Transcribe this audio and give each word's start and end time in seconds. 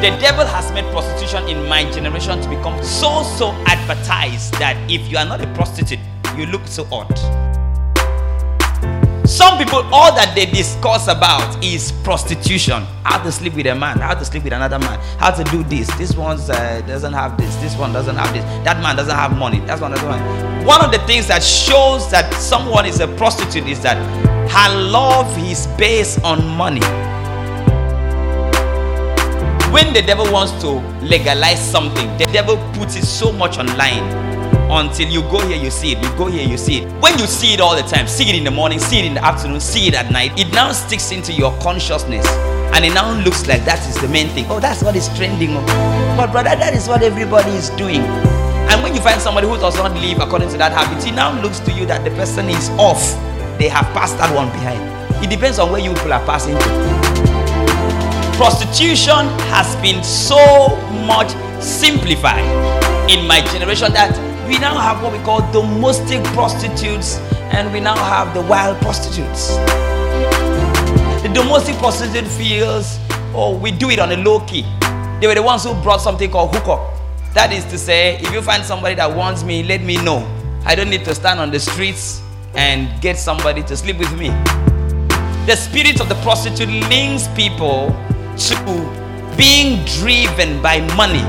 The 0.00 0.16
devil 0.18 0.46
has 0.46 0.72
made 0.72 0.90
prostitution 0.92 1.46
in 1.46 1.68
my 1.68 1.84
generation 1.92 2.40
to 2.40 2.48
become 2.48 2.82
so, 2.82 3.22
so 3.22 3.50
advertised 3.66 4.54
that 4.54 4.74
if 4.90 5.06
you 5.12 5.18
are 5.18 5.26
not 5.26 5.42
a 5.42 5.46
prostitute, 5.52 5.98
you 6.38 6.46
look 6.46 6.66
so 6.66 6.88
odd. 6.90 7.14
Some 9.28 9.58
people, 9.58 9.80
all 9.92 10.10
that 10.14 10.32
they 10.34 10.46
discuss 10.46 11.06
about 11.06 11.62
is 11.62 11.92
prostitution. 11.92 12.82
How 13.04 13.22
to 13.22 13.30
sleep 13.30 13.52
with 13.54 13.66
a 13.66 13.74
man, 13.74 13.98
how 13.98 14.14
to 14.14 14.24
sleep 14.24 14.44
with 14.44 14.54
another 14.54 14.78
man, 14.78 14.98
how 15.18 15.32
to 15.32 15.44
do 15.44 15.62
this. 15.64 15.86
This 15.98 16.16
one 16.16 16.40
uh, 16.40 16.80
doesn't 16.86 17.12
have 17.12 17.36
this, 17.36 17.54
this 17.56 17.76
one 17.76 17.92
doesn't 17.92 18.16
have 18.16 18.32
this, 18.32 18.42
that 18.64 18.82
man 18.82 18.96
doesn't 18.96 19.14
have 19.14 19.36
money, 19.36 19.60
that 19.66 19.82
one 19.82 19.90
doesn't 19.90 20.08
have 20.08 20.66
One 20.66 20.82
of 20.82 20.92
the 20.92 20.98
things 21.00 21.26
that 21.28 21.42
shows 21.42 22.10
that 22.10 22.32
someone 22.32 22.86
is 22.86 23.00
a 23.00 23.06
prostitute 23.18 23.68
is 23.68 23.82
that 23.82 23.98
her 24.48 24.82
love 24.82 25.28
is 25.44 25.66
based 25.76 26.24
on 26.24 26.46
money. 26.56 26.80
When 29.70 29.94
the 29.94 30.02
devil 30.02 30.30
wants 30.32 30.50
to 30.62 30.80
legalize 31.00 31.60
something, 31.60 32.08
the 32.18 32.26
devil 32.26 32.56
puts 32.74 32.96
it 32.96 33.04
so 33.04 33.30
much 33.30 33.56
online 33.56 34.02
until 34.68 35.08
you 35.08 35.22
go 35.22 35.38
here, 35.46 35.56
you 35.56 35.70
see 35.70 35.92
it. 35.92 36.02
You 36.02 36.10
go 36.16 36.26
here, 36.26 36.44
you 36.46 36.58
see 36.58 36.78
it. 36.78 36.92
When 37.00 37.16
you 37.20 37.26
see 37.26 37.54
it 37.54 37.60
all 37.60 37.76
the 37.76 37.82
time, 37.82 38.08
see 38.08 38.28
it 38.28 38.34
in 38.34 38.42
the 38.42 38.50
morning, 38.50 38.80
see 38.80 38.98
it 38.98 39.04
in 39.04 39.14
the 39.14 39.24
afternoon, 39.24 39.60
see 39.60 39.86
it 39.86 39.94
at 39.94 40.10
night, 40.10 40.36
it 40.36 40.52
now 40.52 40.72
sticks 40.72 41.12
into 41.12 41.32
your 41.32 41.56
consciousness. 41.60 42.26
And 42.74 42.84
it 42.84 42.94
now 42.94 43.12
looks 43.22 43.46
like 43.46 43.64
that 43.64 43.78
is 43.88 44.00
the 44.00 44.08
main 44.08 44.28
thing. 44.30 44.46
Oh, 44.48 44.58
that's 44.58 44.82
what 44.82 44.96
is 44.96 45.08
trending. 45.16 45.56
Up. 45.56 45.66
But 46.16 46.32
brother, 46.32 46.50
that 46.50 46.74
is 46.74 46.88
what 46.88 47.02
everybody 47.02 47.50
is 47.50 47.70
doing. 47.70 48.02
And 48.02 48.82
when 48.82 48.92
you 48.92 49.00
find 49.00 49.20
somebody 49.20 49.46
who 49.46 49.56
does 49.56 49.76
not 49.76 49.92
live 49.94 50.18
according 50.18 50.50
to 50.50 50.58
that 50.58 50.72
habit, 50.72 51.06
it 51.06 51.12
now 51.14 51.40
looks 51.42 51.60
to 51.60 51.72
you 51.72 51.86
that 51.86 52.04
the 52.04 52.10
person 52.10 52.48
is 52.48 52.70
off. 52.70 53.02
They 53.58 53.68
have 53.68 53.86
passed 53.94 54.18
that 54.18 54.34
one 54.34 54.48
behind. 54.50 54.82
It 55.24 55.30
depends 55.30 55.60
on 55.60 55.70
where 55.70 55.80
you 55.80 55.94
people 55.94 56.12
are 56.12 56.24
passing 56.26 56.58
to. 56.58 56.99
Prostitution 58.40 59.28
has 59.52 59.76
been 59.82 60.02
so 60.02 60.74
much 61.04 61.30
simplified 61.62 62.42
in 63.10 63.26
my 63.26 63.42
generation 63.52 63.92
that 63.92 64.16
we 64.48 64.58
now 64.58 64.78
have 64.78 65.02
what 65.02 65.12
we 65.12 65.18
call 65.18 65.40
domestic 65.52 66.24
prostitutes 66.32 67.18
and 67.52 67.70
we 67.70 67.80
now 67.80 67.94
have 67.96 68.32
the 68.32 68.40
wild 68.40 68.78
prostitutes. 68.78 69.56
The 71.22 71.30
domestic 71.34 71.76
prostitute 71.76 72.26
feels, 72.26 72.98
oh, 73.34 73.58
we 73.62 73.72
do 73.72 73.90
it 73.90 73.98
on 73.98 74.10
a 74.10 74.16
low 74.16 74.40
key. 74.46 74.62
They 75.20 75.26
were 75.26 75.34
the 75.34 75.42
ones 75.42 75.64
who 75.64 75.74
brought 75.82 76.00
something 76.00 76.30
called 76.30 76.54
hookup. 76.56 76.94
That 77.34 77.52
is 77.52 77.66
to 77.66 77.76
say, 77.76 78.16
if 78.22 78.32
you 78.32 78.40
find 78.40 78.64
somebody 78.64 78.94
that 78.94 79.14
wants 79.14 79.44
me, 79.44 79.64
let 79.64 79.82
me 79.82 80.02
know. 80.02 80.26
I 80.64 80.74
don't 80.74 80.88
need 80.88 81.04
to 81.04 81.14
stand 81.14 81.40
on 81.40 81.50
the 81.50 81.60
streets 81.60 82.22
and 82.54 82.88
get 83.02 83.18
somebody 83.18 83.62
to 83.64 83.76
sleep 83.76 83.98
with 83.98 84.18
me. 84.18 84.28
The 85.44 85.56
spirit 85.56 86.00
of 86.00 86.08
the 86.08 86.18
prostitute 86.22 86.70
links 86.88 87.28
people 87.36 87.94
to 88.48 89.36
being 89.36 89.84
driven 89.84 90.62
by 90.62 90.80
money. 90.96 91.20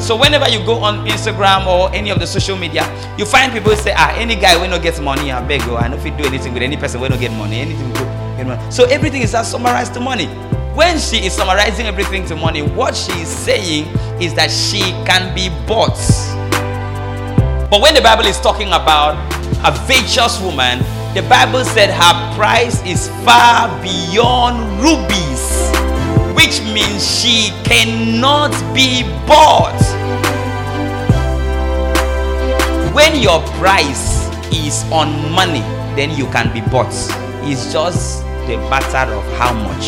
So 0.00 0.16
whenever 0.16 0.48
you 0.48 0.64
go 0.64 0.78
on 0.78 1.06
Instagram 1.06 1.66
or 1.66 1.92
any 1.94 2.10
of 2.10 2.18
the 2.18 2.26
social 2.26 2.56
media, 2.56 2.82
you 3.18 3.24
find 3.24 3.52
people 3.52 3.74
say, 3.76 3.92
ah, 3.96 4.14
any 4.16 4.34
guy 4.34 4.56
when 4.56 4.70
not 4.70 4.82
get 4.82 5.00
money, 5.02 5.30
I 5.30 5.46
beg 5.46 5.62
you. 5.62 5.76
I 5.76 5.88
know 5.88 5.96
if 5.96 6.04
you 6.04 6.10
do 6.16 6.24
anything 6.24 6.54
with 6.54 6.62
any 6.62 6.76
person 6.76 7.00
when 7.00 7.10
not 7.10 7.20
get 7.20 7.32
money, 7.32 7.60
anything 7.60 7.92
go 7.94 8.04
get 8.36 8.46
money. 8.46 8.70
So 8.70 8.84
everything 8.86 9.22
is 9.22 9.30
summarized 9.30 9.94
to 9.94 10.00
money. 10.00 10.26
When 10.74 10.98
she 10.98 11.26
is 11.26 11.32
summarizing 11.32 11.86
everything 11.86 12.26
to 12.26 12.36
money, 12.36 12.62
what 12.62 12.96
she 12.96 13.12
is 13.12 13.28
saying 13.28 13.86
is 14.20 14.34
that 14.34 14.50
she 14.50 14.80
can 15.06 15.34
be 15.34 15.50
bought. 15.66 15.98
But 17.70 17.80
when 17.80 17.94
the 17.94 18.02
Bible 18.02 18.26
is 18.26 18.40
talking 18.40 18.68
about 18.68 19.14
a 19.64 19.72
virtuous 19.86 20.40
woman, 20.40 20.78
the 21.14 21.22
Bible 21.28 21.64
said 21.64 21.90
her 21.90 22.34
price 22.34 22.82
is 22.84 23.08
far 23.24 23.68
beyond 23.82 24.80
rubies 24.80 25.71
which 26.42 26.60
means 26.74 27.06
she 27.06 27.50
cannot 27.62 28.50
be 28.74 29.04
bought. 29.28 29.78
When 32.92 33.22
your 33.22 33.40
price 33.60 34.26
is 34.52 34.82
on 34.90 35.30
money, 35.30 35.60
then 35.94 36.10
you 36.10 36.26
can 36.30 36.52
be 36.52 36.60
bought. 36.68 36.92
It's 37.46 37.72
just 37.72 38.24
the 38.48 38.56
matter 38.68 39.14
of 39.14 39.24
how 39.38 39.54
much. 39.54 39.86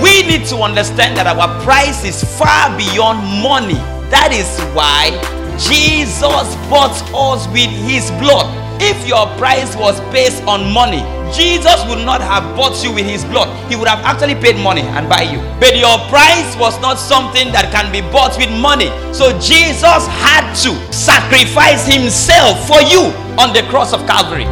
We 0.00 0.22
need 0.22 0.46
to 0.50 0.58
understand 0.58 1.16
that 1.16 1.26
our 1.26 1.48
price 1.64 2.04
is 2.04 2.22
far 2.38 2.70
beyond 2.78 3.18
money. 3.42 3.80
That 4.14 4.30
is 4.30 4.46
why 4.70 5.10
Jesus 5.58 6.54
bought 6.70 6.94
us 7.12 7.48
with 7.48 7.70
his 7.70 8.08
blood. 8.22 8.63
If 8.80 9.06
your 9.06 9.26
price 9.36 9.76
was 9.76 10.00
based 10.12 10.42
on 10.44 10.72
money, 10.72 11.02
Jesus 11.32 11.84
would 11.88 12.04
not 12.04 12.20
have 12.20 12.56
bought 12.56 12.82
you 12.82 12.92
with 12.92 13.06
his 13.06 13.24
blood. 13.24 13.48
He 13.70 13.76
would 13.76 13.88
have 13.88 14.00
actually 14.04 14.34
paid 14.34 14.56
money 14.56 14.82
and 14.82 15.08
buy 15.08 15.22
you. 15.22 15.38
But 15.58 15.76
your 15.76 15.98
price 16.08 16.56
was 16.56 16.78
not 16.80 16.98
something 16.98 17.50
that 17.52 17.70
can 17.72 17.90
be 17.90 18.00
bought 18.12 18.36
with 18.36 18.50
money. 18.60 18.90
So 19.12 19.32
Jesus 19.38 20.06
had 20.22 20.54
to 20.62 20.74
sacrifice 20.92 21.86
himself 21.86 22.66
for 22.66 22.82
you 22.82 23.10
on 23.38 23.52
the 23.52 23.62
cross 23.70 23.92
of 23.92 24.06
Calvary. 24.06 24.46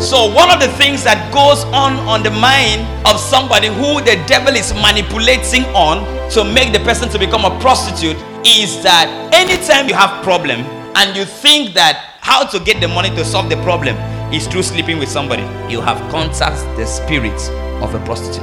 So, 0.00 0.30
one 0.34 0.50
of 0.50 0.60
the 0.60 0.68
things 0.76 1.02
that 1.04 1.32
goes 1.32 1.64
on 1.72 1.96
on 2.04 2.22
the 2.22 2.30
mind 2.30 2.84
of 3.06 3.18
somebody 3.18 3.68
who 3.68 4.02
the 4.04 4.20
devil 4.26 4.52
is 4.52 4.74
manipulating 4.74 5.64
on 5.72 6.04
to 6.30 6.44
make 6.44 6.74
the 6.74 6.80
person 6.80 7.08
to 7.08 7.18
become 7.18 7.46
a 7.46 7.58
prostitute 7.58 8.18
is 8.44 8.82
that 8.82 9.08
anytime 9.32 9.88
you 9.88 9.94
have 9.94 10.22
problem 10.22 10.60
and 10.94 11.16
you 11.16 11.24
think 11.24 11.72
that 11.72 12.13
how 12.24 12.42
to 12.42 12.58
get 12.58 12.80
the 12.80 12.88
money 12.88 13.10
to 13.10 13.22
solve 13.22 13.50
the 13.50 13.56
problem 13.56 13.94
is 14.32 14.46
through 14.46 14.62
sleeping 14.62 14.98
with 14.98 15.10
somebody. 15.10 15.42
You 15.70 15.82
have 15.82 15.98
contact 16.10 16.56
the 16.74 16.86
spirit 16.86 17.38
of 17.84 17.94
a 17.94 18.02
prostitute. 18.06 18.40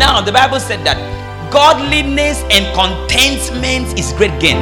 Now, 0.00 0.22
the 0.22 0.32
Bible 0.32 0.58
said 0.58 0.82
that 0.86 0.96
godliness 1.52 2.42
and 2.50 2.64
contentment 2.74 3.98
is 4.00 4.14
great 4.14 4.32
gain. 4.40 4.56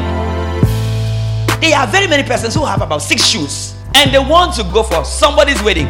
There 1.61 1.79
are 1.79 1.87
very 1.87 2.09
many 2.09 2.25
persons 2.25 2.55
who 2.55 2.65
have 2.65 2.83
about 2.83 3.03
six 3.03 3.25
shoes 3.25 3.77
and 3.95 4.13
they 4.13 4.19
want 4.19 4.55
to 4.57 4.65
go 4.65 4.83
for 4.83 5.05
somebody's 5.05 5.63
wedding 5.63 5.87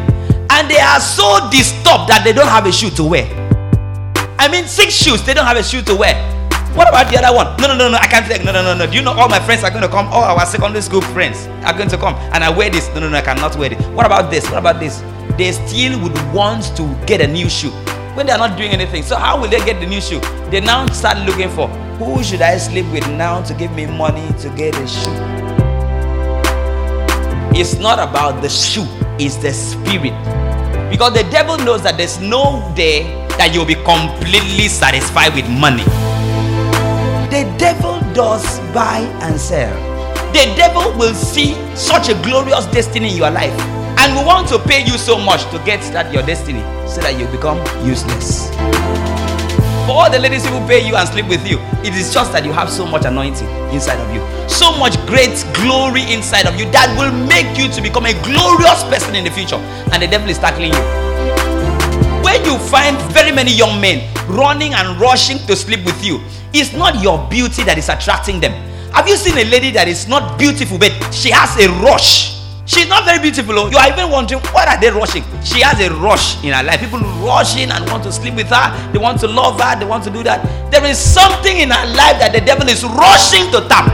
and 0.51 0.71
they 0.71 0.79
are 0.79 1.01
so 1.01 1.49
disturbed 1.51 2.11
that 2.13 2.21
they 2.25 2.35
don't 2.35 2.47
have 2.47 2.67
a 2.67 2.73
shoe 2.73 2.91
to 2.91 3.05
wear. 3.05 3.25
I 4.39 4.49
mean, 4.53 4.67
six 4.67 4.93
shoes, 4.93 5.25
they 5.25 5.33
don't 5.33 5.47
have 5.47 5.57
a 5.57 5.63
shoe 5.65 5.81
to 5.81 5.97
wear. 5.97 6.42
What 6.75 6.89
about 6.89 7.11
the 7.11 7.19
other 7.23 7.37
one? 7.37 7.55
No, 7.61 7.69
no, 7.69 7.77
no, 7.77 7.91
no, 7.91 7.99
I 7.99 8.07
can't 8.07 8.27
take. 8.27 8.45
No, 8.45 8.53
no, 8.53 8.63
no, 8.63 8.75
no. 8.75 8.87
Do 8.87 8.97
you 8.97 9.03
know 9.03 9.13
all 9.13 9.29
my 9.29 9.41
friends 9.41 9.63
are 9.63 9.71
going 9.71 9.83
to 9.83 9.89
come? 9.89 10.07
All 10.09 10.25
our 10.25 10.47
secondary 10.47 10.81
school 10.81 11.03
friends 11.03 11.47
are 11.65 11.77
going 11.77 11.91
to 11.91 11.99
come, 11.99 12.15
and 12.33 12.43
I 12.43 12.49
wear 12.49 12.71
this. 12.71 12.89
No, 12.95 13.01
no, 13.01 13.11
no, 13.11 13.19
I 13.19 13.21
cannot 13.21 13.57
wear 13.57 13.73
it. 13.73 13.81
What 13.93 14.07
about 14.07 14.31
this? 14.31 14.49
What 14.49 14.59
about 14.59 14.81
this? 14.81 15.03
They 15.37 15.53
still 15.53 16.01
would 16.01 16.17
want 16.33 16.75
to 16.77 16.85
get 17.07 17.21
a 17.21 17.27
new 17.27 17.51
shoe 17.51 17.71
when 18.15 18.27
they 18.27 18.33
are 18.33 18.39
not 18.39 18.57
doing 18.57 18.71
anything. 18.71 19.03
So 19.03 19.17
how 19.17 19.41
will 19.41 19.49
they 19.49 19.63
get 19.65 19.81
the 19.81 19.87
new 19.87 20.01
shoe? 20.01 20.21
They 20.51 20.61
now 20.61 20.87
start 20.87 21.19
looking 21.27 21.51
for 21.51 21.69
who 21.99 22.25
should 22.25 22.41
I 22.41 22.57
sleep 22.57 22.87
with 22.93 23.07
now 23.11 23.43
to 23.43 23.55
give 23.55 23.73
me 23.73 23.87
money 23.87 24.27
to 24.41 24.49
get 24.57 24.75
a 24.77 24.87
shoe. 24.87 25.13
It's 27.55 27.79
not 27.79 27.99
about 27.99 28.41
the 28.41 28.49
shoe, 28.49 28.87
it's 29.19 29.37
the 29.37 29.53
spirit. 29.53 30.15
Because 30.91 31.13
the 31.13 31.27
devil 31.31 31.59
knows 31.59 31.83
that 31.83 31.97
there's 31.97 32.19
no 32.19 32.73
day 32.75 33.03
that 33.37 33.53
you'll 33.53 33.67
be 33.67 33.77
completely 33.77 34.69
satisfied 34.69 35.35
with 35.35 35.49
money. 35.49 35.85
The 37.33 37.51
devil 37.57 37.99
does 38.13 38.61
buy 38.75 38.99
and 39.23 39.41
sell. 39.41 39.73
The 40.35 40.53
devil 40.55 40.93
will 40.99 41.15
see 41.15 41.55
such 41.75 42.11
a 42.11 42.15
glorious 42.23 42.67
destiny 42.67 43.13
in 43.13 43.17
your 43.17 43.31
life 43.31 43.59
and 44.01 44.15
we 44.15 44.23
want 44.23 44.49
to 44.49 44.59
pay 44.59 44.85
you 44.85 44.99
so 44.99 45.17
much 45.17 45.41
to 45.51 45.57
get 45.65 45.81
that 45.95 46.13
your 46.13 46.23
destiny 46.25 46.61
so 46.87 47.01
that 47.01 47.19
you 47.19 47.25
become 47.29 47.57
useless. 47.89 48.51
For 49.89 49.97
all 49.97 50.11
the 50.11 50.19
ladies 50.19 50.45
who 50.45 50.61
pay 50.69 50.87
you 50.87 50.95
and 50.95 51.09
sleep 51.09 51.27
with 51.27 51.49
you, 51.49 51.57
it 51.81 51.95
is 51.95 52.13
just 52.13 52.33
that 52.33 52.45
you 52.45 52.53
have 52.53 52.69
so 52.69 52.85
much 52.85 53.07
anointing 53.07 53.49
inside 53.73 53.97
of 53.97 54.13
you, 54.13 54.21
so 54.47 54.77
much 54.77 55.01
great 55.07 55.33
glory 55.55 56.03
inside 56.13 56.45
of 56.45 56.61
you 56.61 56.71
that 56.73 56.93
will 57.01 57.17
make 57.27 57.57
you 57.57 57.73
to 57.73 57.81
become 57.81 58.05
a 58.05 58.13
glorious 58.29 58.85
person 58.93 59.17
in 59.17 59.25
the 59.25 59.31
future. 59.31 59.57
And 59.91 60.03
the 60.03 60.07
devil 60.07 60.29
is 60.29 60.37
tackling 60.37 60.75
you. 60.75 61.02
Find 62.71 62.97
very 63.13 63.33
many 63.33 63.53
young 63.53 63.81
men 63.81 64.13
running 64.29 64.75
and 64.75 65.01
rushing 65.01 65.39
to 65.47 65.57
sleep 65.57 65.85
with 65.85 66.03
you, 66.05 66.21
it's 66.53 66.73
not 66.73 67.03
your 67.03 67.27
beauty 67.29 67.65
that 67.65 67.79
is 67.79 67.89
attracting 67.89 68.41
them. 68.41 68.53
Have 68.93 69.09
you 69.09 69.17
seen 69.17 69.39
a 69.39 69.45
lady 69.51 69.71
that 69.73 69.89
is 69.89 70.07
not 70.07 70.39
beautiful, 70.39 70.79
but 70.79 70.93
she 71.13 71.31
has 71.31 71.57
a 71.57 71.69
rush? 71.81 72.41
She's 72.65 72.89
not 72.89 73.05
very 73.05 73.19
beautiful. 73.19 73.59
Oh. 73.59 73.71
You 73.71 73.77
are 73.77 73.89
even 73.89 74.11
wondering, 74.11 74.41
what 74.53 74.69
are 74.69 74.81
they 74.81 74.91
rushing? 74.91 75.25
She 75.43 75.61
has 75.61 75.81
a 75.81 75.93
rush 75.95 76.43
in 76.45 76.53
her 76.53 76.63
life. 76.63 76.81
People 76.81 77.01
rush 77.25 77.57
in 77.57 77.73
and 77.73 77.85
want 77.91 78.05
to 78.05 78.13
sleep 78.13 78.35
with 78.35 78.49
her. 78.49 78.93
They 78.93 78.99
want 78.99 79.21
to 79.21 79.29
love 79.29 79.61
her. 79.61 79.79
They 79.79 79.85
want 79.85 80.05
to 80.05 80.11
do 80.11 80.23
that. 80.23 80.45
There 80.71 80.85
is 80.85 80.97
something 80.99 81.59
in 81.59 81.71
her 81.71 81.87
life 81.97 82.21
that 82.21 82.33
the 82.33 82.41
devil 82.41 82.69
is 82.69 82.85
rushing 82.85 83.51
to 83.53 83.67
tap. 83.69 83.91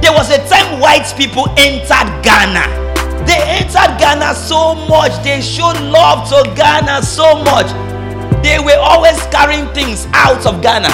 There 0.00 0.12
was 0.12 0.30
a 0.30 0.38
time 0.48 0.80
white 0.80 1.12
people 1.16 1.48
entered 1.58 2.08
Ghana. 2.22 2.87
They 3.26 3.40
entered 3.58 3.98
Ghana 3.98 4.34
so 4.34 4.74
much. 4.86 5.12
They 5.22 5.40
showed 5.40 5.80
love 5.80 6.28
to 6.30 6.54
Ghana 6.54 7.02
so 7.02 7.42
much 7.42 7.70
they 8.42 8.58
were 8.58 8.78
always 8.78 9.18
carrying 9.34 9.66
things 9.74 10.06
out 10.12 10.46
of 10.46 10.62
Ghana. 10.62 10.88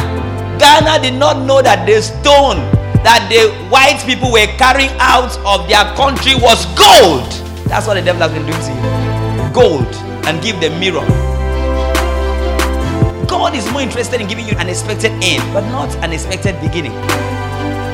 Ghana 0.58 1.02
did 1.02 1.14
not 1.14 1.44
know 1.44 1.60
that 1.60 1.84
the 1.86 2.00
stone 2.00 2.56
that 3.04 3.28
the 3.28 3.52
white 3.68 4.00
people 4.08 4.32
were 4.32 4.48
carrying 4.56 4.90
out 4.96 5.36
of 5.44 5.68
their 5.68 5.84
country 5.94 6.34
was 6.34 6.64
gold. 6.72 7.28
That's 7.68 7.86
what 7.86 7.94
the 7.94 8.02
devil 8.02 8.24
has 8.24 8.32
been 8.32 8.48
doing 8.48 8.58
to 8.64 8.72
you. 8.72 9.52
Gold 9.52 9.86
and 10.24 10.40
give 10.42 10.58
the 10.60 10.70
mirror 10.80 11.04
God 13.28 13.54
is 13.54 13.70
more 13.70 13.82
interested 13.82 14.20
in 14.20 14.26
giving 14.26 14.48
you 14.48 14.56
an 14.56 14.68
expected 14.68 15.12
end, 15.22 15.44
but 15.52 15.68
not 15.68 15.94
an 16.02 16.12
expected 16.12 16.58
beginning. 16.60 16.92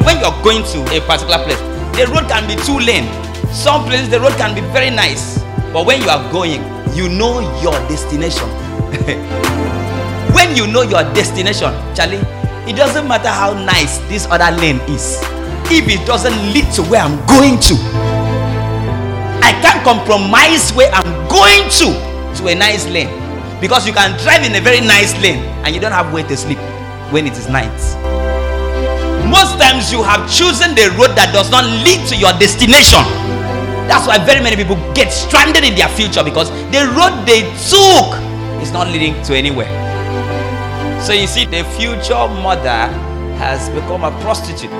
When 0.06 0.20
you're 0.22 0.36
going 0.46 0.62
to 0.72 0.78
a 0.94 1.00
particular 1.04 1.42
place, 1.42 1.60
the 1.98 2.06
road 2.06 2.28
can 2.30 2.46
be 2.46 2.54
two 2.62 2.78
lane. 2.78 3.08
Some 3.52 3.84
places 3.84 4.08
the 4.08 4.20
road 4.20 4.32
can 4.38 4.54
be 4.54 4.60
very 4.72 4.90
nice, 4.90 5.38
but 5.72 5.84
when 5.84 6.00
you 6.00 6.08
are 6.08 6.22
going, 6.32 6.62
you 6.94 7.08
know 7.08 7.40
your 7.60 7.74
destination. 7.88 8.46
when 10.34 10.54
you 10.56 10.66
know 10.66 10.82
your 10.82 11.02
destination, 11.14 11.74
Charlie, 11.94 12.22
it 12.70 12.76
doesn't 12.76 13.06
matter 13.08 13.28
how 13.28 13.52
nice 13.52 13.98
this 14.08 14.26
other 14.30 14.54
lane 14.56 14.78
is. 14.88 15.18
If 15.66 15.88
it 15.88 16.06
doesn't 16.06 16.34
lead 16.54 16.70
to 16.74 16.82
where 16.84 17.02
I'm 17.02 17.18
going 17.26 17.58
to, 17.66 17.74
I 19.42 19.50
can't 19.62 19.82
compromise 19.82 20.72
where 20.72 20.90
I'm 20.92 21.10
going 21.28 21.68
to 21.82 21.90
to 22.38 22.48
a 22.48 22.54
nice 22.54 22.86
lane 22.88 23.10
because 23.60 23.86
you 23.86 23.92
can 23.92 24.16
drive 24.22 24.44
in 24.44 24.54
a 24.54 24.60
very 24.60 24.80
nice 24.80 25.12
lane 25.20 25.42
and 25.66 25.74
you 25.74 25.80
don't 25.80 25.92
have 25.92 26.12
where 26.12 26.26
to 26.26 26.36
sleep 26.36 26.58
when 27.10 27.26
it 27.26 27.32
is 27.32 27.48
night. 27.48 27.74
Most 29.28 29.58
times 29.58 29.92
you 29.92 30.02
have 30.02 30.30
chosen 30.30 30.74
the 30.74 30.90
road 30.98 31.14
that 31.14 31.30
does 31.32 31.50
not 31.50 31.64
lead 31.84 32.06
to 32.08 32.16
your 32.16 32.32
destination. 32.38 33.02
That's 33.90 34.06
why 34.06 34.24
very 34.24 34.40
many 34.40 34.54
people 34.54 34.76
get 34.94 35.10
stranded 35.10 35.64
in 35.64 35.74
their 35.74 35.88
future 35.88 36.22
because 36.22 36.48
the 36.70 36.86
road 36.94 37.26
they 37.26 37.42
took 37.66 38.14
is 38.62 38.70
not 38.70 38.86
leading 38.86 39.20
to 39.24 39.34
anywhere. 39.34 39.66
So 41.02 41.12
you 41.12 41.26
see, 41.26 41.44
the 41.44 41.64
future 41.76 42.28
mother 42.38 42.86
has 43.42 43.68
become 43.70 44.04
a 44.04 44.12
prostitute 44.22 44.70